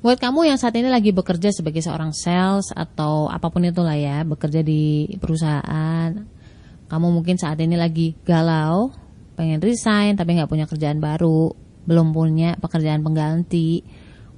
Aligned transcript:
Buat 0.00 0.16
kamu 0.16 0.48
yang 0.48 0.56
saat 0.56 0.72
ini 0.80 0.88
lagi 0.88 1.12
bekerja 1.12 1.52
sebagai 1.52 1.84
seorang 1.84 2.16
sales 2.16 2.72
atau 2.72 3.28
apa 3.28 3.52
pun 3.52 3.68
itulah 3.68 3.92
ya, 3.92 4.24
bekerja 4.24 4.64
di 4.64 5.12
perusahaan, 5.20 6.16
kamu 6.88 7.06
mungkin 7.12 7.36
saat 7.36 7.60
ini 7.60 7.76
lagi 7.76 8.16
galau, 8.24 8.96
pengen 9.36 9.60
resign 9.60 10.16
tapi 10.16 10.40
nggak 10.40 10.48
punya 10.48 10.64
kerjaan 10.64 11.04
baru, 11.04 11.52
belum 11.84 12.16
punya 12.16 12.56
pekerjaan 12.56 13.04
pengganti, 13.04 13.84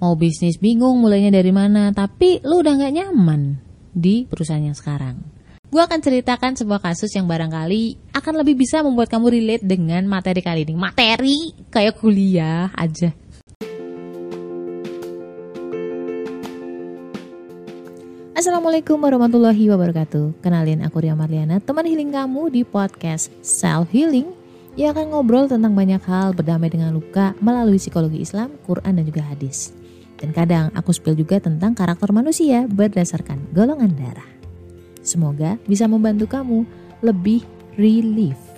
mau 0.02 0.18
bisnis 0.18 0.58
bingung 0.58 0.98
mulainya 0.98 1.30
dari 1.30 1.54
mana, 1.54 1.94
tapi 1.94 2.42
lu 2.42 2.58
udah 2.58 2.82
nggak 2.82 2.94
nyaman 2.98 3.54
di 3.94 4.26
perusahaan 4.26 4.66
yang 4.66 4.74
sekarang. 4.74 5.22
Gue 5.70 5.79
akan 5.79 6.02
ceritakan 6.02 6.58
sebuah 6.58 6.82
kasus 6.82 7.14
yang 7.14 7.30
barangkali 7.30 8.12
akan 8.18 8.34
lebih 8.34 8.58
bisa 8.58 8.82
membuat 8.82 9.14
kamu 9.14 9.30
relate 9.30 9.64
dengan 9.64 10.10
materi 10.10 10.42
kali 10.42 10.66
ini. 10.66 10.74
Materi 10.74 11.54
kayak 11.70 12.02
kuliah 12.02 12.68
aja. 12.74 13.21
Assalamualaikum 18.42 18.98
warahmatullahi 18.98 19.70
wabarakatuh. 19.70 20.42
Kenalin 20.42 20.82
aku 20.82 20.98
Ria 20.98 21.14
Marliana, 21.14 21.62
teman 21.62 21.87
healing 21.87 22.10
kamu 22.10 22.51
di 22.51 22.66
podcast 22.66 23.30
Self 23.38 23.87
Healing 23.95 24.34
Yang 24.74 24.98
akan 24.98 25.15
ngobrol 25.15 25.46
tentang 25.46 25.78
banyak 25.78 26.02
hal 26.02 26.34
berdamai 26.34 26.66
dengan 26.66 26.91
luka 26.91 27.38
melalui 27.38 27.78
psikologi 27.78 28.18
Islam, 28.18 28.51
Quran 28.66 28.98
dan 28.98 29.06
juga 29.06 29.23
hadis. 29.23 29.70
Dan 30.18 30.34
kadang 30.34 30.74
aku 30.74 30.91
spill 30.91 31.15
juga 31.15 31.38
tentang 31.38 31.70
karakter 31.70 32.10
manusia 32.10 32.66
berdasarkan 32.66 33.55
golongan 33.55 33.95
darah. 33.95 34.27
Semoga 35.06 35.54
bisa 35.70 35.87
membantu 35.87 36.27
kamu 36.27 36.66
lebih 36.98 37.46
relief 37.79 38.52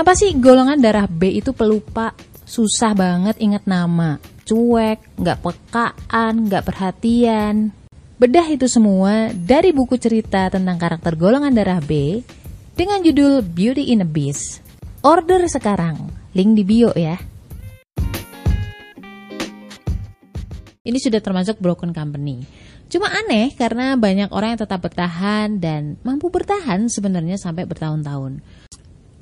Kenapa 0.00 0.16
sih 0.16 0.32
golongan 0.32 0.80
darah 0.80 1.04
B 1.04 1.28
itu 1.28 1.52
pelupa? 1.52 2.16
Susah 2.48 2.96
banget 2.96 3.36
ingat 3.36 3.68
nama. 3.68 4.16
Cuek, 4.48 4.96
nggak 5.20 5.44
pekaan, 5.44 6.48
nggak 6.48 6.64
perhatian. 6.64 7.68
Bedah 8.16 8.48
itu 8.48 8.64
semua 8.64 9.28
dari 9.28 9.76
buku 9.76 10.00
cerita 10.00 10.48
tentang 10.48 10.80
karakter 10.80 11.20
golongan 11.20 11.52
darah 11.52 11.84
B 11.84 12.24
dengan 12.72 13.04
judul 13.04 13.44
Beauty 13.44 13.92
in 13.92 14.00
a 14.00 14.08
Beast. 14.08 14.64
Order 15.04 15.44
sekarang, 15.52 16.08
link 16.32 16.56
di 16.56 16.64
bio 16.64 16.96
ya. 16.96 17.20
Ini 20.80 20.96
sudah 20.96 21.20
termasuk 21.20 21.60
broken 21.60 21.92
company. 21.92 22.48
Cuma 22.88 23.12
aneh 23.12 23.52
karena 23.52 24.00
banyak 24.00 24.32
orang 24.32 24.56
yang 24.56 24.64
tetap 24.64 24.80
bertahan 24.80 25.60
dan 25.60 26.00
mampu 26.00 26.32
bertahan 26.32 26.88
sebenarnya 26.88 27.36
sampai 27.36 27.68
bertahun-tahun 27.68 28.40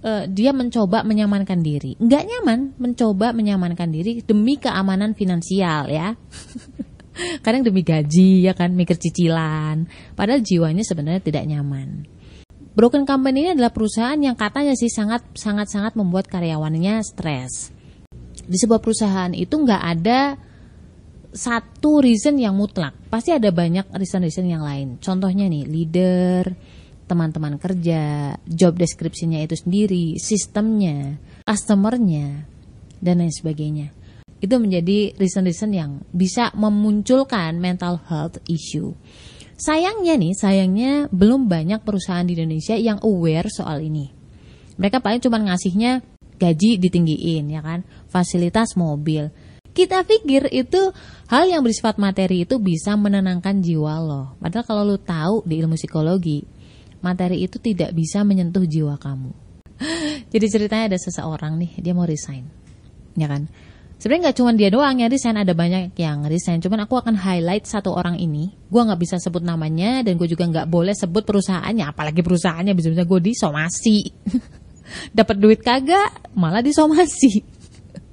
uh, 0.02 0.24
dia 0.30 0.50
mencoba 0.54 1.02
menyamankan 1.02 1.60
diri. 1.62 1.94
Nggak 1.98 2.24
nyaman 2.26 2.60
mencoba 2.78 3.34
menyamankan 3.34 3.90
diri 3.90 4.22
demi 4.22 4.58
keamanan 4.58 5.14
finansial 5.14 5.90
ya. 5.90 6.14
Kadang 7.44 7.66
demi 7.66 7.82
gaji 7.82 8.46
ya 8.46 8.54
kan, 8.54 8.78
mikir 8.78 8.94
cicilan. 8.94 9.90
Padahal 10.14 10.38
jiwanya 10.38 10.86
sebenarnya 10.86 11.18
tidak 11.18 11.44
nyaman. 11.50 12.06
Broken 12.78 13.02
company 13.02 13.42
ini 13.42 13.50
adalah 13.58 13.74
perusahaan 13.74 14.14
yang 14.14 14.38
katanya 14.38 14.78
sih 14.78 14.86
sangat 14.86 15.26
sangat 15.34 15.66
sangat 15.66 15.98
membuat 15.98 16.30
karyawannya 16.30 17.02
stres. 17.02 17.74
Di 18.46 18.54
sebuah 18.54 18.78
perusahaan 18.78 19.34
itu 19.34 19.50
nggak 19.50 19.82
ada 19.82 20.38
satu 21.34 21.98
reason 21.98 22.38
yang 22.38 22.54
mutlak. 22.54 22.94
Pasti 23.10 23.34
ada 23.34 23.50
banyak 23.50 23.90
reason-reason 23.90 24.46
yang 24.46 24.62
lain. 24.62 24.96
Contohnya 25.02 25.50
nih, 25.50 25.66
leader, 25.66 26.54
teman-teman 27.08 27.56
kerja, 27.56 28.36
job 28.44 28.76
deskripsinya 28.76 29.40
itu 29.40 29.56
sendiri, 29.56 30.20
sistemnya, 30.20 31.16
customernya, 31.48 32.44
dan 33.00 33.24
lain 33.24 33.32
sebagainya. 33.32 33.96
Itu 34.38 34.60
menjadi 34.62 35.16
reason-reason 35.18 35.70
yang 35.74 36.04
bisa 36.14 36.52
memunculkan 36.54 37.58
mental 37.58 37.98
health 38.06 38.38
issue. 38.46 38.94
Sayangnya 39.58 40.14
nih, 40.14 40.38
sayangnya 40.38 40.92
belum 41.10 41.50
banyak 41.50 41.82
perusahaan 41.82 42.22
di 42.22 42.38
Indonesia 42.38 42.78
yang 42.78 43.02
aware 43.02 43.50
soal 43.50 43.82
ini. 43.82 44.06
Mereka 44.78 45.02
paling 45.02 45.18
cuma 45.18 45.42
ngasihnya 45.42 46.06
gaji 46.38 46.78
ditinggiin, 46.78 47.50
ya 47.50 47.58
kan, 47.58 47.82
fasilitas 48.06 48.78
mobil. 48.78 49.34
Kita 49.74 50.06
pikir 50.06 50.54
itu 50.54 50.94
hal 51.26 51.50
yang 51.50 51.66
bersifat 51.66 51.98
materi 51.98 52.46
itu 52.46 52.62
bisa 52.62 52.94
menenangkan 52.94 53.58
jiwa 53.58 53.98
lo. 53.98 54.22
Padahal 54.38 54.64
kalau 54.66 54.82
lo 54.86 54.98
tahu 55.02 55.42
di 55.42 55.58
ilmu 55.58 55.74
psikologi, 55.74 56.46
materi 57.00 57.44
itu 57.44 57.58
tidak 57.62 57.94
bisa 57.94 58.22
menyentuh 58.22 58.64
jiwa 58.66 58.98
kamu. 58.98 59.30
Jadi 60.32 60.46
ceritanya 60.50 60.94
ada 60.94 60.98
seseorang 60.98 61.58
nih, 61.58 61.78
dia 61.82 61.92
mau 61.94 62.06
resign. 62.06 62.46
Ya 63.18 63.26
kan? 63.26 63.46
Sebenarnya 63.98 64.30
nggak 64.30 64.38
cuma 64.38 64.50
dia 64.54 64.70
doang 64.70 64.94
yang 64.94 65.10
resign, 65.10 65.42
ada 65.42 65.58
banyak 65.58 65.90
yang 65.98 66.22
resign. 66.30 66.62
Cuman 66.62 66.86
aku 66.86 67.02
akan 67.02 67.18
highlight 67.18 67.66
satu 67.66 67.90
orang 67.90 68.14
ini. 68.14 68.54
Gue 68.70 68.86
nggak 68.86 69.00
bisa 69.02 69.18
sebut 69.18 69.42
namanya 69.42 70.06
dan 70.06 70.14
gue 70.14 70.30
juga 70.30 70.46
nggak 70.46 70.70
boleh 70.70 70.94
sebut 70.94 71.26
perusahaannya. 71.26 71.82
Apalagi 71.82 72.22
perusahaannya 72.22 72.78
bisa-bisa 72.78 73.02
gue 73.02 73.20
disomasi. 73.22 73.98
Dapat 75.18 75.36
duit 75.42 75.60
kagak, 75.66 76.30
malah 76.38 76.62
disomasi. 76.62 77.42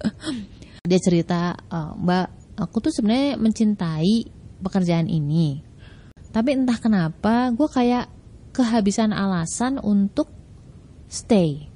dia 0.89 0.99
cerita, 0.99 1.53
e, 1.53 1.77
Mbak, 2.01 2.57
aku 2.65 2.77
tuh 2.89 2.91
sebenarnya 2.91 3.37
mencintai 3.37 4.15
pekerjaan 4.65 5.05
ini. 5.05 5.61
Tapi 6.33 6.49
entah 6.51 6.81
kenapa, 6.81 7.53
gue 7.53 7.69
kayak 7.69 8.09
kehabisan 8.55 9.11
alasan 9.11 9.83
untuk 9.83 10.31
stay. 11.11 11.67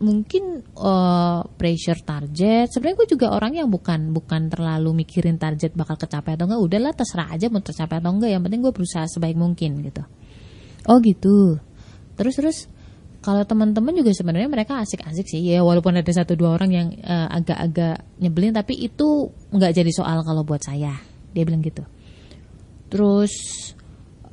Mungkin 0.00 0.64
uh, 0.80 1.44
pressure 1.56 2.00
target. 2.04 2.72
Sebenarnya 2.72 2.96
gue 3.04 3.08
juga 3.16 3.26
orang 3.32 3.52
yang 3.56 3.68
bukan 3.68 4.12
bukan 4.16 4.48
terlalu 4.48 5.04
mikirin 5.04 5.36
target 5.36 5.76
bakal 5.76 5.96
kecapai 5.96 6.36
atau 6.36 6.48
enggak 6.48 6.60
udahlah 6.60 6.92
terserah 6.96 7.28
aja 7.32 7.52
mau 7.52 7.60
tercapai 7.60 8.00
atau 8.00 8.12
enggak 8.12 8.32
yang 8.32 8.40
penting 8.44 8.64
gue 8.64 8.72
berusaha 8.72 9.04
sebaik 9.04 9.36
mungkin 9.36 9.80
gitu. 9.84 10.00
Oh 10.88 11.00
gitu. 11.04 11.60
Terus 12.16 12.34
terus 12.36 12.58
kalau 13.20 13.44
teman-teman 13.44 13.92
juga 13.92 14.16
sebenarnya 14.16 14.48
mereka 14.48 14.80
asik-asik 14.80 15.28
sih. 15.28 15.44
Ya 15.44 15.60
walaupun 15.60 15.92
ada 15.92 16.08
satu 16.08 16.32
dua 16.32 16.56
orang 16.56 16.70
yang 16.72 16.88
uh, 17.04 17.28
agak-agak 17.36 18.00
nyebelin 18.16 18.56
tapi 18.56 18.80
itu 18.80 19.28
nggak 19.52 19.76
jadi 19.76 19.92
soal 19.92 20.24
kalau 20.24 20.48
buat 20.48 20.64
saya. 20.64 20.96
Dia 21.36 21.44
bilang 21.44 21.60
gitu. 21.60 21.84
Terus 22.88 23.32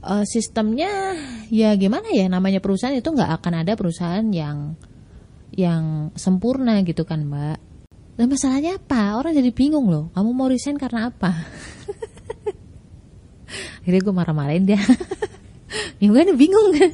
uh, 0.04 0.26
sistemnya 0.28 1.18
ya 1.48 1.74
gimana 1.80 2.12
ya 2.14 2.28
namanya 2.30 2.60
perusahaan 2.60 2.94
itu 2.94 3.08
nggak 3.08 3.42
akan 3.42 3.54
ada 3.66 3.74
perusahaan 3.74 4.26
yang 4.30 4.76
yang 5.56 6.14
sempurna 6.14 6.84
gitu 6.84 7.08
kan 7.08 7.26
mbak. 7.26 7.58
Dan 8.18 8.34
masalahnya 8.34 8.82
apa? 8.82 9.14
Orang 9.14 9.38
jadi 9.38 9.54
bingung 9.54 9.94
loh. 9.94 10.10
Kamu 10.18 10.34
mau 10.34 10.50
resign 10.50 10.82
karena 10.82 11.14
apa? 11.14 11.30
Akhirnya 13.86 14.02
gue 14.02 14.14
marah-marahin 14.14 14.66
dia. 14.66 14.82
Ya 16.00 16.08
gue 16.14 16.24
bingung. 16.38 16.78
Kan 16.78 16.94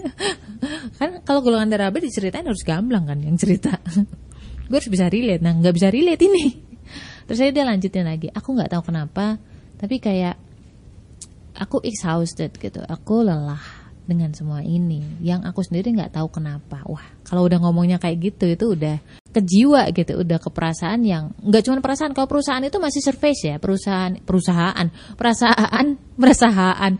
kan 0.98 1.10
kalau 1.28 1.46
golongan 1.46 1.70
darah 1.70 1.94
B 1.94 2.02
diceritain 2.02 2.42
harus 2.42 2.66
gamblang 2.66 3.06
kan 3.06 3.22
yang 3.22 3.38
cerita. 3.38 3.78
Gue 4.66 4.78
harus 4.80 4.90
bisa 4.90 5.12
relate. 5.12 5.44
Nah 5.44 5.54
nggak 5.60 5.76
bisa 5.76 5.94
relate 5.94 6.24
ini. 6.24 6.58
Terus 7.30 7.38
saya 7.38 7.52
dia 7.54 7.68
lanjutin 7.68 8.08
lagi. 8.08 8.34
Aku 8.34 8.56
nggak 8.56 8.74
tahu 8.74 8.90
kenapa 8.90 9.38
tapi 9.78 10.00
kayak 10.00 10.40
aku 11.64 11.80
exhausted 11.88 12.52
gitu. 12.60 12.84
Aku 12.84 13.24
lelah 13.24 13.64
dengan 14.04 14.36
semua 14.36 14.60
ini. 14.60 15.00
Yang 15.24 15.48
aku 15.48 15.64
sendiri 15.64 15.96
nggak 15.96 16.20
tahu 16.20 16.28
kenapa. 16.28 16.84
Wah 16.84 17.04
kalau 17.24 17.48
udah 17.48 17.60
ngomongnya 17.64 17.98
kayak 18.04 18.20
gitu 18.20 18.46
itu 18.52 18.66
udah 18.76 19.00
ke 19.32 19.40
jiwa 19.40 19.88
gitu. 19.96 20.20
Udah 20.20 20.38
ke 20.44 20.50
perasaan 20.52 21.08
yang 21.08 21.32
nggak 21.40 21.64
cuma 21.64 21.80
perasaan 21.80 22.12
kalau 22.12 22.28
perusahaan 22.28 22.64
itu 22.64 22.78
masih 22.78 23.02
surface 23.02 23.42
ya. 23.48 23.56
Perusahaan 23.58 24.12
perusahaan 24.20 24.88
perasaan 25.16 25.86
perasaan. 26.22 26.92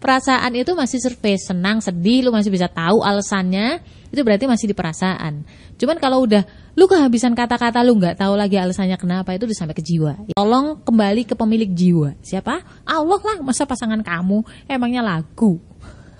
Perasaan 0.00 0.56
itu 0.56 0.72
masih 0.72 0.96
surface. 0.96 1.52
Senang 1.52 1.84
sedih 1.84 2.24
lu 2.24 2.30
masih 2.32 2.48
bisa 2.48 2.66
tahu 2.72 3.04
alasannya. 3.04 3.84
Itu 4.08 4.24
berarti 4.24 4.48
masih 4.48 4.72
di 4.72 4.74
perasaan. 4.74 5.44
Cuman 5.76 6.00
kalau 6.00 6.24
udah 6.24 6.69
lu 6.80 6.88
kehabisan 6.88 7.36
kata-kata 7.36 7.84
lu 7.84 8.00
nggak 8.00 8.16
tahu 8.16 8.40
lagi 8.40 8.56
alasannya 8.56 8.96
kenapa 8.96 9.36
itu 9.36 9.44
udah 9.44 9.58
sampai 9.60 9.76
ke 9.76 9.84
jiwa. 9.84 10.16
Tolong 10.32 10.80
kembali 10.80 11.28
ke 11.28 11.36
pemilik 11.36 11.68
jiwa. 11.68 12.16
Siapa? 12.24 12.88
Allah 12.88 13.20
lah 13.20 13.44
masa 13.44 13.68
pasangan 13.68 14.00
kamu? 14.00 14.40
Emangnya 14.64 15.04
lagu 15.04 15.60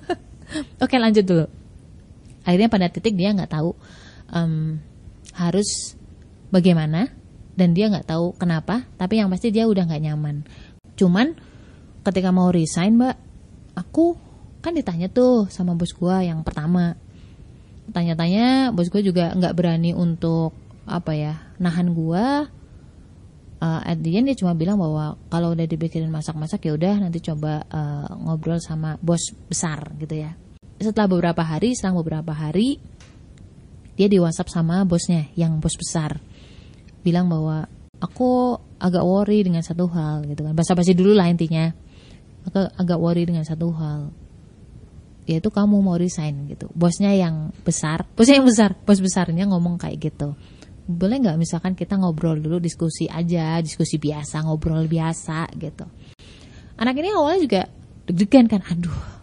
oke 0.85 0.97
lanjut 1.01 1.25
dulu. 1.25 1.49
Akhirnya 2.45 2.69
pada 2.69 2.93
titik 2.93 3.17
dia 3.17 3.33
nggak 3.33 3.57
tahu 3.57 3.73
um, 4.37 4.77
harus 5.33 5.97
bagaimana 6.53 7.09
dan 7.57 7.73
dia 7.73 7.89
nggak 7.89 8.13
tahu 8.13 8.37
kenapa 8.37 8.85
tapi 9.01 9.17
yang 9.17 9.33
pasti 9.33 9.49
dia 9.49 9.65
udah 9.65 9.89
nggak 9.89 10.13
nyaman. 10.13 10.45
Cuman 10.93 11.41
ketika 12.05 12.37
mau 12.37 12.53
resign 12.53 13.01
mbak 13.01 13.17
aku 13.81 14.13
kan 14.61 14.77
ditanya 14.77 15.09
tuh 15.09 15.49
sama 15.49 15.73
bos 15.73 15.97
gua 15.97 16.21
yang 16.21 16.45
pertama 16.45 17.01
tanya-tanya 17.89 18.77
bos 18.77 18.93
gue 18.93 19.01
juga 19.01 19.33
nggak 19.33 19.57
berani 19.57 19.97
untuk 19.97 20.53
apa 20.85 21.17
ya 21.17 21.35
nahan 21.57 21.97
gue 21.97 22.25
uh, 23.61 23.81
at 23.83 23.99
the 24.05 24.21
end 24.21 24.29
dia 24.29 24.37
cuma 24.37 24.53
bilang 24.53 24.77
bahwa 24.77 25.17
kalau 25.33 25.57
udah 25.57 25.65
dipikirin 25.65 26.13
masak-masak 26.13 26.69
ya 26.69 26.77
udah 26.77 26.95
nanti 27.01 27.25
coba 27.25 27.65
uh, 27.73 28.11
ngobrol 28.29 28.61
sama 28.61 29.01
bos 29.01 29.33
besar 29.49 29.91
gitu 29.99 30.21
ya 30.21 30.37
setelah 30.81 31.13
beberapa 31.13 31.45
hari, 31.45 31.77
selang 31.77 32.01
beberapa 32.01 32.33
hari, 32.33 32.81
dia 34.01 34.09
di 34.09 34.17
WhatsApp 34.17 34.49
sama 34.49 34.81
bosnya, 34.89 35.29
yang 35.37 35.61
bos 35.61 35.77
besar, 35.77 36.25
bilang 37.05 37.29
bahwa 37.29 37.69
aku 38.01 38.57
agak 38.81 39.05
worry 39.05 39.45
dengan 39.45 39.61
satu 39.61 39.93
hal 39.93 40.25
gitu 40.25 40.41
kan. 40.41 40.57
Basa-basi 40.57 40.97
dulu 40.97 41.13
lah 41.13 41.29
intinya. 41.29 41.69
Aku 42.49 42.65
agak 42.81 42.97
worry 42.97 43.29
dengan 43.29 43.45
satu 43.45 43.69
hal. 43.77 44.09
Yaitu 45.29 45.49
kamu 45.53 45.81
mau 45.81 45.97
resign 45.97 46.49
gitu. 46.49 46.69
Bosnya 46.73 47.13
yang 47.13 47.53
besar, 47.65 48.09
bosnya 48.17 48.41
yang 48.41 48.49
besar, 48.49 48.75
bos 48.75 49.01
besarnya 49.01 49.47
ngomong 49.49 49.77
kayak 49.77 50.11
gitu. 50.11 50.35
Boleh 50.91 51.23
nggak 51.23 51.39
misalkan 51.39 51.79
kita 51.79 51.95
ngobrol 52.01 52.41
dulu 52.41 52.59
diskusi 52.59 53.07
aja 53.07 53.63
diskusi 53.63 54.01
biasa 54.01 54.43
ngobrol 54.43 54.91
biasa 54.91 55.53
gitu. 55.55 55.87
Anak 56.81 56.99
ini 56.99 57.15
awalnya 57.15 57.41
juga 57.45 57.63
deg-degan 58.11 58.51
kan 58.51 58.65
aduh 58.67 59.21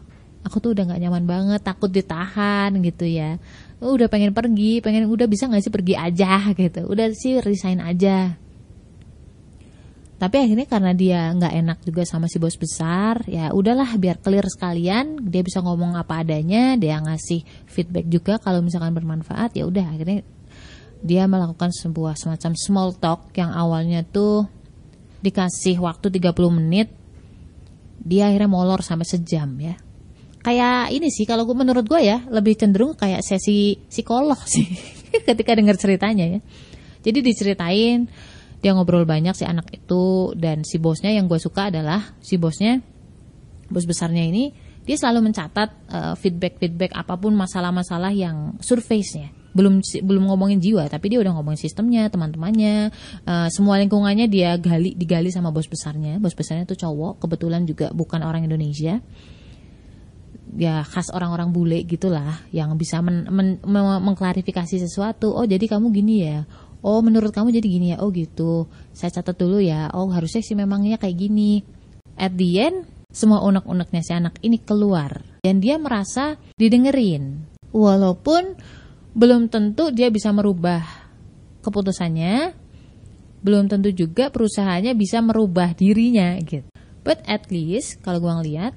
aku 0.48 0.64
tuh 0.64 0.72
udah 0.72 0.88
nggak 0.88 1.02
nyaman 1.04 1.26
banget 1.28 1.62
takut 1.66 1.92
ditahan 1.92 2.72
gitu 2.80 3.04
ya. 3.04 3.36
Udah 3.84 4.08
pengen 4.08 4.32
pergi 4.32 4.80
pengen 4.80 5.12
udah 5.12 5.28
bisa 5.28 5.52
nggak 5.52 5.64
sih 5.66 5.74
pergi 5.74 5.94
aja? 6.00 6.48
gitu. 6.56 6.88
Udah 6.88 7.12
sih 7.12 7.44
resign 7.44 7.84
aja 7.84 8.47
tapi 10.18 10.42
akhirnya 10.42 10.66
karena 10.66 10.92
dia 10.98 11.30
nggak 11.30 11.54
enak 11.62 11.78
juga 11.86 12.02
sama 12.02 12.26
si 12.26 12.42
bos 12.42 12.58
besar 12.58 13.22
ya 13.30 13.54
udahlah 13.54 13.98
biar 14.02 14.18
clear 14.18 14.50
sekalian 14.50 15.22
dia 15.30 15.46
bisa 15.46 15.62
ngomong 15.62 15.94
apa 15.94 16.26
adanya 16.26 16.74
dia 16.74 16.98
ngasih 16.98 17.46
feedback 17.70 18.10
juga 18.10 18.42
kalau 18.42 18.66
misalkan 18.66 18.98
bermanfaat 18.98 19.54
ya 19.54 19.70
udah 19.70 19.86
akhirnya 19.94 20.26
dia 21.06 21.30
melakukan 21.30 21.70
sebuah 21.70 22.18
semacam 22.18 22.52
small 22.58 22.90
talk 22.98 23.30
yang 23.38 23.54
awalnya 23.54 24.02
tuh 24.02 24.50
dikasih 25.22 25.78
waktu 25.82 26.10
30 26.10 26.34
menit 26.58 26.90
dia 28.02 28.30
akhirnya 28.30 28.50
molor 28.50 28.82
sampai 28.86 29.06
sejam 29.06 29.50
ya. 29.60 29.76
Kayak 30.42 30.96
ini 30.96 31.12
sih 31.12 31.28
kalau 31.28 31.44
gue 31.44 31.58
menurut 31.58 31.84
gue 31.84 32.00
ya 32.08 32.24
lebih 32.32 32.56
cenderung 32.56 32.96
kayak 32.96 33.20
sesi 33.20 33.76
psikolog 33.92 34.40
sih 34.48 34.64
ketika 35.28 35.52
dengar 35.58 35.76
ceritanya 35.76 36.26
ya. 36.38 36.40
Jadi 37.04 37.20
diceritain 37.20 38.08
dia 38.62 38.74
ngobrol 38.74 39.06
banyak 39.06 39.38
si 39.38 39.46
anak 39.46 39.70
itu 39.70 40.34
dan 40.34 40.66
si 40.66 40.82
bosnya 40.82 41.14
yang 41.14 41.30
gue 41.30 41.38
suka 41.38 41.70
adalah 41.70 42.18
si 42.22 42.42
bosnya 42.42 42.82
bos 43.70 43.86
besarnya 43.86 44.24
ini 44.26 44.68
dia 44.88 44.96
selalu 44.96 45.30
mencatat 45.30 45.70
uh, 45.92 46.16
feedback 46.16 46.64
feedback 46.64 46.96
apa 46.96 47.20
pun 47.20 47.36
masalah-masalah 47.36 48.16
yang 48.16 48.56
surface-nya. 48.64 49.36
Belum 49.52 49.84
belum 49.84 50.32
ngomongin 50.32 50.64
jiwa 50.64 50.88
tapi 50.88 51.12
dia 51.12 51.20
udah 51.20 51.36
ngomongin 51.36 51.60
sistemnya 51.60 52.08
teman-temannya 52.08 52.94
uh, 53.28 53.52
semua 53.52 53.84
lingkungannya 53.84 54.32
dia 54.32 54.56
gali 54.56 54.96
digali 54.96 55.28
sama 55.28 55.52
bos 55.52 55.68
besarnya. 55.68 56.24
Bos 56.24 56.32
besarnya 56.32 56.64
tuh 56.64 56.80
cowok 56.80 57.20
kebetulan 57.20 57.68
juga 57.68 57.92
bukan 57.92 58.24
orang 58.24 58.48
Indonesia. 58.48 59.04
Ya 60.56 60.80
khas 60.88 61.12
orang-orang 61.12 61.52
bule 61.52 61.84
gitulah 61.84 62.40
yang 62.56 62.80
bisa 62.80 63.04
men, 63.04 63.28
men, 63.28 63.60
men, 63.68 63.84
mengklarifikasi 64.00 64.80
sesuatu. 64.88 65.36
Oh 65.36 65.44
jadi 65.44 65.68
kamu 65.68 65.92
gini 65.92 66.24
ya 66.24 66.48
oh 66.82 67.00
menurut 67.02 67.34
kamu 67.34 67.54
jadi 67.56 67.68
gini 67.68 67.88
ya? 67.94 67.98
Oh 68.02 68.10
gitu. 68.14 68.68
Saya 68.94 69.14
catat 69.14 69.38
dulu 69.38 69.62
ya. 69.62 69.90
Oh 69.94 70.10
harusnya 70.10 70.42
sih 70.44 70.58
memangnya 70.58 70.98
kayak 70.98 71.18
gini. 71.18 71.62
At 72.18 72.34
the 72.34 72.50
end 72.58 72.78
semua 73.14 73.42
unek-uneknya 73.46 74.02
si 74.04 74.12
anak 74.14 74.38
ini 74.44 74.62
keluar. 74.62 75.24
Dan 75.42 75.64
dia 75.64 75.80
merasa 75.80 76.36
didengerin. 76.60 77.48
Walaupun 77.72 78.58
belum 79.18 79.50
tentu 79.50 79.90
dia 79.90 80.14
bisa 80.14 80.30
merubah 80.30 80.86
keputusannya, 81.66 82.54
belum 83.42 83.70
tentu 83.70 83.90
juga 83.94 84.30
perusahaannya 84.30 84.94
bisa 84.94 85.22
merubah 85.24 85.74
dirinya 85.74 86.38
gitu. 86.42 86.70
But 87.02 87.24
at 87.24 87.48
least 87.48 88.04
kalau 88.04 88.20
gue 88.20 88.34
ngeliat 88.34 88.74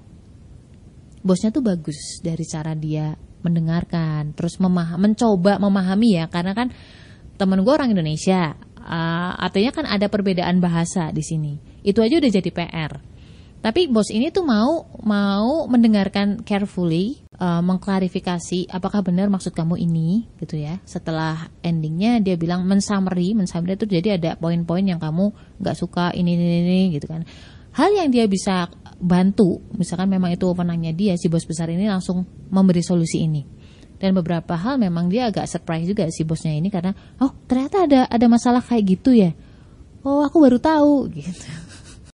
bosnya 1.21 1.53
tuh 1.53 1.61
bagus 1.61 2.23
dari 2.25 2.47
cara 2.47 2.73
dia 2.73 3.19
mendengarkan, 3.41 4.37
terus 4.37 4.61
memah 4.61 5.01
mencoba 5.01 5.57
memahami 5.57 6.21
ya, 6.21 6.29
karena 6.29 6.53
kan 6.53 6.69
temen 7.41 7.65
gue 7.65 7.73
orang 7.73 7.89
Indonesia, 7.89 8.53
uh, 8.77 9.33
artinya 9.41 9.73
kan 9.73 9.89
ada 9.89 10.13
perbedaan 10.13 10.61
bahasa 10.61 11.09
di 11.09 11.25
sini. 11.25 11.57
Itu 11.81 12.05
aja 12.05 12.21
udah 12.21 12.29
jadi 12.29 12.51
PR. 12.53 12.93
Tapi 13.61 13.93
bos 13.93 14.09
ini 14.09 14.33
tuh 14.33 14.45
mau 14.45 14.89
mau 15.05 15.69
mendengarkan 15.69 16.41
carefully, 16.45 17.21
uh, 17.37 17.61
mengklarifikasi 17.61 18.73
apakah 18.73 19.05
benar 19.05 19.29
maksud 19.29 19.53
kamu 19.53 19.81
ini, 19.81 20.29
gitu 20.41 20.57
ya. 20.61 20.81
Setelah 20.89 21.49
endingnya 21.61 22.25
dia 22.25 22.41
bilang 22.41 22.65
mensummary, 22.65 23.37
mensummary 23.37 23.77
itu 23.77 23.85
jadi 23.85 24.17
ada 24.17 24.37
poin-poin 24.41 24.85
yang 24.85 24.97
kamu 24.97 25.33
nggak 25.61 25.77
suka 25.77 26.13
ini, 26.17 26.37
ini 26.37 26.57
ini 26.65 26.81
gitu 26.97 27.09
kan. 27.09 27.25
Hal 27.77 27.93
yang 27.93 28.09
dia 28.09 28.25
bisa 28.27 28.67
bantu, 28.97 29.61
misalkan 29.77 30.09
memang 30.09 30.33
itu 30.33 30.43
wewenangnya 30.49 30.97
dia, 30.97 31.15
si 31.21 31.29
bos 31.29 31.45
besar 31.45 31.69
ini 31.69 31.85
langsung 31.85 32.25
memberi 32.49 32.81
solusi 32.81 33.29
ini. 33.29 33.60
Dan 34.01 34.17
beberapa 34.17 34.57
hal 34.57 34.81
memang 34.81 35.13
dia 35.13 35.29
agak 35.29 35.45
surprise 35.45 35.85
juga 35.85 36.09
si 36.09 36.25
bosnya 36.25 36.57
ini 36.57 36.73
karena 36.73 36.97
oh 37.21 37.37
ternyata 37.45 37.85
ada 37.85 38.01
ada 38.09 38.27
masalah 38.33 38.65
kayak 38.65 38.97
gitu 38.97 39.13
ya. 39.13 39.37
Oh 40.01 40.25
aku 40.25 40.41
baru 40.41 40.57
tahu 40.57 41.07
gitu. 41.21 41.47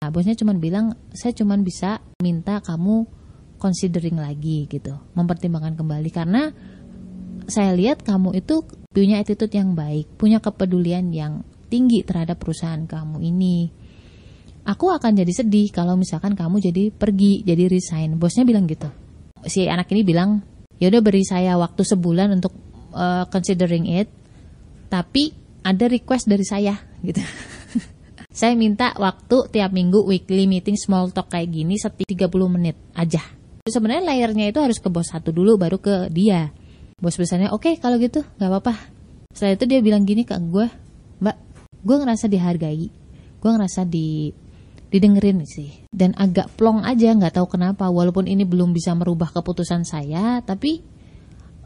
Nah, 0.02 0.14
bosnya 0.14 0.38
cuma 0.38 0.54
bilang, 0.54 0.94
saya 1.18 1.34
cuma 1.34 1.58
bisa 1.58 1.98
minta 2.22 2.62
kamu 2.62 3.10
considering 3.58 4.22
lagi 4.22 4.70
gitu, 4.70 4.94
mempertimbangkan 5.18 5.74
kembali 5.74 6.10
karena 6.14 6.54
saya 7.50 7.74
lihat 7.74 8.06
kamu 8.06 8.38
itu 8.38 8.62
punya 8.94 9.18
attitude 9.18 9.50
yang 9.54 9.74
baik, 9.74 10.14
punya 10.18 10.38
kepedulian 10.38 11.10
yang 11.10 11.42
tinggi 11.74 12.06
terhadap 12.06 12.38
perusahaan 12.38 12.86
kamu 12.86 13.18
ini. 13.22 13.74
Aku 14.66 14.90
akan 14.90 15.14
jadi 15.14 15.30
sedih 15.30 15.70
kalau 15.70 15.98
misalkan 15.98 16.34
kamu 16.34 16.58
jadi 16.58 16.90
pergi, 16.90 17.46
jadi 17.46 17.66
resign. 17.70 18.18
Bosnya 18.18 18.46
bilang 18.46 18.66
gitu. 18.66 18.90
Si 19.46 19.66
anak 19.66 19.90
ini 19.94 20.02
bilang, 20.02 20.42
ya 20.82 20.92
udah 20.92 21.02
beri 21.02 21.24
saya 21.24 21.56
waktu 21.56 21.82
sebulan 21.84 22.40
untuk 22.40 22.54
uh, 22.96 23.28
considering 23.32 23.88
it, 23.88 24.12
tapi 24.92 25.36
ada 25.66 25.90
request 25.90 26.30
dari 26.30 26.46
saya 26.46 26.78
gitu. 27.02 27.22
Saya 28.36 28.52
minta 28.60 28.92
waktu 29.00 29.48
tiap 29.48 29.72
minggu 29.72 30.04
weekly 30.04 30.44
meeting 30.44 30.76
small 30.76 31.08
talk 31.08 31.32
kayak 31.32 31.56
gini 31.56 31.80
setiap 31.80 32.04
30 32.04 32.36
menit 32.52 32.76
aja. 32.92 33.24
Sebenarnya 33.64 34.12
layernya 34.12 34.52
itu 34.52 34.60
harus 34.60 34.76
ke 34.84 34.92
bos 34.92 35.08
satu 35.08 35.32
dulu 35.32 35.56
baru 35.56 35.80
ke 35.80 36.12
dia. 36.12 36.52
Bos 37.00 37.16
besarnya 37.16 37.56
oke 37.56 37.64
okay, 37.64 37.74
kalau 37.80 37.96
gitu 37.96 38.28
nggak 38.36 38.50
apa-apa. 38.52 38.76
Setelah 39.32 39.56
itu 39.56 39.66
dia 39.72 39.80
bilang 39.80 40.04
gini 40.04 40.28
ke 40.28 40.36
gue, 40.36 40.68
Mbak, 41.24 41.38
gue 41.80 41.96
ngerasa 41.96 42.28
dihargai, 42.28 42.92
gue 43.40 43.50
ngerasa 43.56 43.88
di 43.88 44.36
didengerin 44.96 45.44
sih 45.44 45.84
dan 45.92 46.16
agak 46.16 46.56
plong 46.56 46.88
aja 46.88 47.12
nggak 47.12 47.36
tahu 47.36 47.60
kenapa 47.60 47.92
walaupun 47.92 48.32
ini 48.32 48.48
belum 48.48 48.72
bisa 48.72 48.96
merubah 48.96 49.36
keputusan 49.36 49.84
saya 49.84 50.40
tapi 50.48 50.80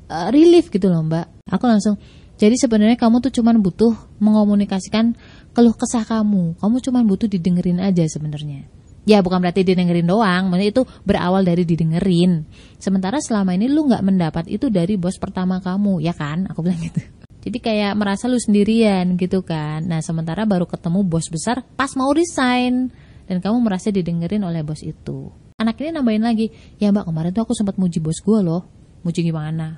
uh, 0.09 0.33
relief 0.33 0.73
gitu 0.73 0.89
loh 0.89 1.05
mbak 1.05 1.45
aku 1.45 1.69
langsung 1.69 2.01
jadi 2.39 2.55
sebenarnya 2.55 2.95
kamu 2.95 3.19
tuh 3.19 3.35
cuman 3.35 3.59
butuh 3.59 3.93
mengomunikasikan 4.23 5.11
keluh 5.51 5.75
kesah 5.75 6.07
kamu. 6.07 6.55
Kamu 6.55 6.75
cuma 6.79 7.03
butuh 7.03 7.27
didengerin 7.27 7.83
aja 7.83 8.07
sebenarnya. 8.07 8.63
Ya 9.03 9.19
bukan 9.19 9.43
berarti 9.43 9.67
didengerin 9.67 10.07
doang, 10.07 10.47
maksudnya 10.47 10.71
itu 10.71 10.83
berawal 11.03 11.43
dari 11.43 11.67
didengerin. 11.67 12.47
Sementara 12.79 13.19
selama 13.19 13.59
ini 13.59 13.67
lu 13.67 13.91
nggak 13.91 14.03
mendapat 14.07 14.45
itu 14.47 14.71
dari 14.71 14.95
bos 14.95 15.19
pertama 15.19 15.59
kamu, 15.59 15.99
ya 15.99 16.15
kan? 16.15 16.47
Aku 16.47 16.63
bilang 16.63 16.79
gitu. 16.79 17.03
Jadi 17.39 17.57
kayak 17.59 17.95
merasa 17.99 18.31
lu 18.31 18.39
sendirian 18.39 19.19
gitu 19.19 19.43
kan. 19.43 19.83
Nah 19.83 19.99
sementara 19.99 20.47
baru 20.47 20.63
ketemu 20.63 21.03
bos 21.03 21.27
besar 21.27 21.63
pas 21.75 21.91
mau 21.99 22.11
resign 22.15 22.91
dan 23.29 23.37
kamu 23.37 23.61
merasa 23.61 23.93
didengerin 23.93 24.41
oleh 24.41 24.65
bos 24.65 24.81
itu. 24.81 25.29
Anak 25.61 25.77
ini 25.77 25.93
nambahin 25.93 26.25
lagi, 26.25 26.49
ya 26.81 26.89
mbak 26.89 27.05
kemarin 27.05 27.29
tuh 27.29 27.45
aku 27.45 27.53
sempat 27.53 27.77
muji 27.77 28.01
bos 28.01 28.17
gue 28.25 28.39
loh. 28.41 28.65
Muji 29.05 29.21
gimana? 29.21 29.77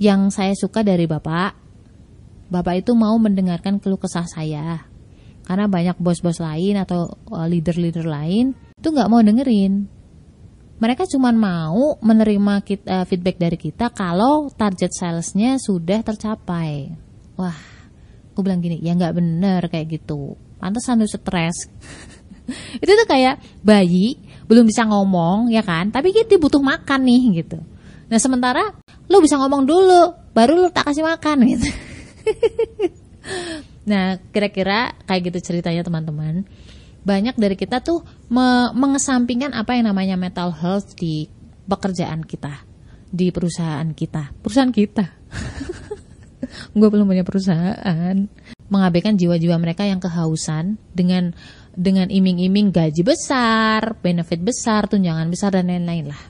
Yang 0.00 0.40
saya 0.40 0.54
suka 0.56 0.80
dari 0.80 1.04
bapak, 1.04 1.66
bapak 2.48 2.80
itu 2.80 2.96
mau 2.96 3.14
mendengarkan 3.18 3.82
keluh 3.82 3.98
kesah 3.98 4.26
saya 4.26 4.86
karena 5.46 5.70
banyak 5.70 5.96
bos-bos 6.02 6.42
lain 6.42 6.74
atau 6.74 7.06
uh, 7.30 7.46
leader-leader 7.46 8.02
lain 8.02 8.54
itu 8.76 8.88
nggak 8.90 9.10
mau 9.10 9.22
dengerin 9.22 9.86
mereka 10.76 11.08
cuma 11.08 11.32
mau 11.32 11.96
menerima 12.02 12.54
kita, 12.66 12.84
uh, 12.84 13.04
feedback 13.06 13.38
dari 13.38 13.56
kita 13.56 13.94
kalau 13.94 14.50
target 14.50 14.90
salesnya 14.90 15.56
sudah 15.62 16.02
tercapai 16.02 16.90
wah 17.38 17.56
aku 18.34 18.42
bilang 18.42 18.58
gini 18.58 18.82
ya 18.82 18.98
nggak 18.98 19.14
bener 19.14 19.62
kayak 19.70 20.02
gitu 20.02 20.34
pantesan 20.58 20.98
lu 20.98 21.06
stres 21.06 21.70
itu 22.82 22.92
tuh 22.92 23.08
kayak 23.08 23.42
bayi 23.62 24.20
belum 24.46 24.66
bisa 24.66 24.86
ngomong 24.86 25.50
ya 25.50 25.62
kan 25.66 25.90
tapi 25.90 26.14
kita 26.14 26.38
butuh 26.38 26.62
makan 26.62 27.02
nih 27.02 27.42
gitu 27.42 27.58
nah 28.06 28.18
sementara 28.22 28.74
lu 29.10 29.18
bisa 29.18 29.34
ngomong 29.38 29.66
dulu 29.66 30.14
baru 30.30 30.66
lu 30.66 30.68
tak 30.70 30.90
kasih 30.90 31.02
makan 31.02 31.42
gitu 31.52 31.68
Nah, 33.86 34.18
kira-kira 34.34 34.98
kayak 35.06 35.30
gitu 35.30 35.38
ceritanya 35.52 35.86
teman-teman. 35.86 36.42
Banyak 37.06 37.38
dari 37.38 37.54
kita 37.54 37.78
tuh 37.78 38.02
me 38.26 38.74
mengesampingkan 38.74 39.54
apa 39.54 39.78
yang 39.78 39.94
namanya 39.94 40.18
mental 40.18 40.50
health 40.50 40.98
di 40.98 41.30
pekerjaan 41.70 42.26
kita, 42.26 42.66
di 43.14 43.30
perusahaan 43.30 43.86
kita. 43.94 44.34
Perusahaan 44.42 44.74
kita. 44.74 45.06
Gue 46.78 46.88
belum 46.90 47.06
punya 47.06 47.22
perusahaan. 47.22 48.26
Mengabaikan 48.66 49.14
jiwa-jiwa 49.14 49.54
mereka 49.62 49.86
yang 49.86 50.02
kehausan 50.02 50.82
dengan 50.90 51.30
dengan 51.76 52.08
iming-iming 52.08 52.72
gaji 52.72 53.04
besar, 53.04 54.00
benefit 54.00 54.40
besar, 54.40 54.88
tunjangan 54.88 55.28
besar 55.28 55.52
dan 55.52 55.68
lain-lain 55.68 56.08
lah. 56.08 56.22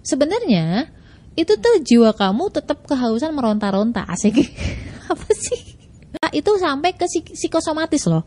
Sebenarnya 0.00 0.88
itu 1.36 1.54
tuh 1.60 1.84
jiwa 1.84 2.16
kamu 2.16 2.48
tetap 2.50 2.88
kehausan 2.88 3.36
meronta-ronta 3.36 4.08
asik. 4.08 4.40
Apa 5.12 5.28
sih? 5.36 5.76
Nah, 6.16 6.32
itu 6.32 6.50
sampai 6.56 6.96
ke 6.96 7.04
psikosomatis 7.06 8.08
loh. 8.08 8.24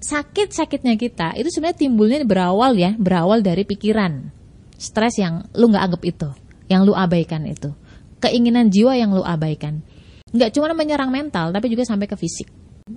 Sakit-sakitnya 0.00 0.96
kita 0.96 1.36
itu 1.36 1.52
sebenarnya 1.52 1.78
timbulnya 1.78 2.18
berawal 2.24 2.72
ya 2.74 2.96
berawal 2.96 3.44
dari 3.44 3.68
pikiran. 3.68 4.32
Stres 4.80 5.20
yang 5.20 5.46
lu 5.54 5.68
nggak 5.68 5.84
anggap 5.84 6.02
itu 6.08 6.28
yang 6.72 6.88
lu 6.88 6.96
abaikan 6.96 7.44
itu. 7.44 7.70
Keinginan 8.18 8.72
jiwa 8.72 8.96
yang 8.96 9.12
lu 9.12 9.20
abaikan. 9.20 9.84
Nggak 10.32 10.56
cuma 10.56 10.72
menyerang 10.72 11.12
mental 11.12 11.52
tapi 11.52 11.68
juga 11.68 11.84
sampai 11.84 12.08
ke 12.08 12.16
fisik. 12.16 12.48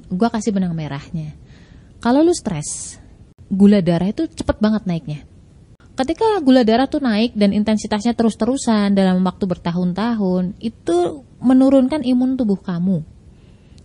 Gua 0.09 0.31
kasih 0.31 0.55
benang 0.55 0.73
merahnya 0.73 1.44
kalau 2.05 2.21
lu 2.21 2.37
stres 2.37 3.01
gula 3.49 3.81
darah 3.81 4.13
itu 4.13 4.29
cepet 4.29 4.61
banget 4.61 4.85
naiknya 4.85 5.25
Ketika 5.95 6.43
gula 6.43 6.67
darah 6.67 6.91
tuh 6.91 6.99
naik 6.99 7.39
dan 7.39 7.55
intensitasnya 7.55 8.11
terus-terusan 8.19 8.91
dalam 8.91 9.23
waktu 9.23 9.47
bertahun-tahun, 9.47 10.59
itu 10.59 11.23
menurunkan 11.39 12.03
imun 12.03 12.35
tubuh 12.35 12.59
kamu. 12.59 12.99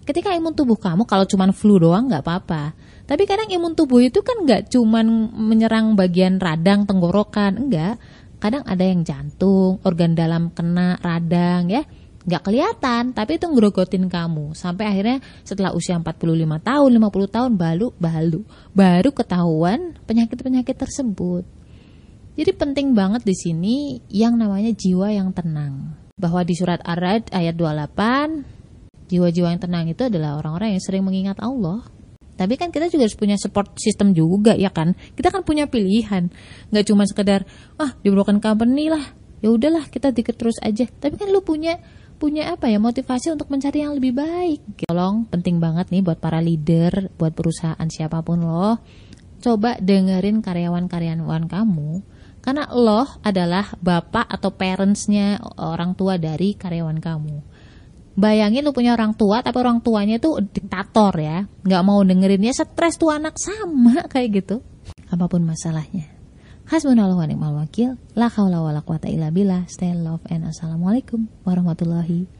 Ketika 0.02 0.34
imun 0.34 0.50
tubuh 0.50 0.74
kamu 0.74 1.06
kalau 1.06 1.22
cuma 1.22 1.46
flu 1.54 1.78
doang 1.78 2.10
nggak 2.10 2.26
apa-apa. 2.26 2.74
Tapi 3.06 3.22
kadang 3.30 3.46
imun 3.46 3.78
tubuh 3.78 4.02
itu 4.02 4.26
kan 4.26 4.42
nggak 4.42 4.74
cuma 4.74 5.06
menyerang 5.06 5.94
bagian 5.94 6.42
radang, 6.42 6.82
tenggorokan, 6.82 7.62
enggak. 7.62 8.02
Kadang 8.42 8.66
ada 8.66 8.82
yang 8.82 9.06
jantung, 9.06 9.78
organ 9.86 10.18
dalam 10.18 10.50
kena 10.50 10.98
radang 10.98 11.70
ya 11.70 11.86
nggak 12.30 12.46
kelihatan 12.46 13.10
tapi 13.10 13.42
itu 13.42 13.50
ngerogotin 13.50 14.06
kamu 14.06 14.54
sampai 14.54 14.86
akhirnya 14.86 15.18
setelah 15.42 15.74
usia 15.74 15.98
45 15.98 16.22
tahun 16.62 16.90
50 16.94 17.34
tahun 17.34 17.52
baru 17.58 17.90
baru 17.98 18.40
baru 18.70 19.10
ketahuan 19.10 19.98
penyakit-penyakit 20.06 20.78
tersebut 20.78 21.42
jadi 22.40 22.56
penting 22.56 22.96
banget 22.96 23.26
di 23.26 23.36
sini 23.36 23.76
yang 24.08 24.38
namanya 24.40 24.72
jiwa 24.72 25.10
yang 25.10 25.34
tenang. 25.34 25.98
Bahwa 26.16 26.40
di 26.40 26.56
surat 26.56 26.80
Ar-Ra'd 26.80 27.28
ayat 27.36 27.52
28, 27.52 29.12
jiwa-jiwa 29.12 29.48
yang 29.52 29.60
tenang 29.60 29.84
itu 29.92 30.08
adalah 30.08 30.40
orang-orang 30.40 30.72
yang 30.72 30.80
sering 30.80 31.04
mengingat 31.04 31.36
Allah. 31.42 31.84
Tapi 32.40 32.56
kan 32.56 32.72
kita 32.72 32.88
juga 32.88 33.04
harus 33.04 33.18
punya 33.20 33.36
support 33.36 33.76
system 33.76 34.16
juga 34.16 34.56
ya 34.56 34.72
kan. 34.72 34.96
Kita 35.12 35.28
kan 35.28 35.44
punya 35.44 35.68
pilihan. 35.68 36.32
Nggak 36.72 36.84
cuma 36.88 37.04
sekedar, 37.04 37.44
ah 37.76 37.92
di 38.00 38.08
broken 38.08 38.40
company 38.40 38.88
lah. 38.88 39.04
Ya 39.44 39.52
udahlah 39.52 39.92
kita 39.92 40.08
dikit 40.08 40.40
terus 40.40 40.56
aja. 40.64 40.88
Tapi 40.88 41.20
kan 41.20 41.28
lu 41.28 41.44
punya 41.44 41.76
punya 42.20 42.52
apa 42.52 42.68
ya 42.68 42.76
motivasi 42.76 43.32
untuk 43.32 43.48
mencari 43.48 43.80
yang 43.80 43.96
lebih 43.96 44.12
baik. 44.12 44.84
Tolong 44.84 45.24
penting 45.32 45.56
banget 45.56 45.88
nih 45.88 46.04
buat 46.04 46.20
para 46.20 46.44
leader, 46.44 47.08
buat 47.16 47.32
perusahaan 47.32 47.88
siapa 47.88 48.20
pun 48.20 48.44
loh. 48.44 48.76
Coba 49.40 49.80
dengerin 49.80 50.44
karyawan-karyawan 50.44 51.48
kamu 51.48 51.90
karena 52.44 52.68
lo 52.76 53.08
adalah 53.24 53.72
bapak 53.80 54.28
atau 54.28 54.52
parentsnya 54.52 55.40
orang 55.56 55.96
tua 55.96 56.20
dari 56.20 56.52
karyawan 56.52 57.00
kamu. 57.00 57.36
Bayangin 58.20 58.68
lo 58.68 58.76
punya 58.76 58.92
orang 58.92 59.16
tua 59.16 59.40
tapi 59.40 59.56
orang 59.56 59.80
tuanya 59.80 60.20
tuh 60.20 60.44
diktator 60.44 61.16
ya. 61.16 61.48
Nggak 61.64 61.84
mau 61.88 62.04
dengerin 62.04 62.44
ya 62.44 62.52
stres 62.52 63.00
tuh 63.00 63.16
anak 63.16 63.40
sama 63.40 64.04
kayak 64.12 64.44
gitu. 64.44 64.60
Apa 65.08 65.24
pun 65.24 65.40
masalahnya. 65.48 66.19
Hasbunallahu 66.70 67.18
wa 67.18 67.26
ni'mal 67.26 67.54
wakil. 67.58 67.98
La 68.14 68.30
haula 68.30 68.62
wala 68.62 68.78
quwata 68.78 69.10
illa 69.10 69.34
billah. 69.34 69.66
Stay 69.66 69.90
love 69.90 70.22
and 70.30 70.46
assalamualaikum 70.46 71.26
warahmatullahi 71.42 72.30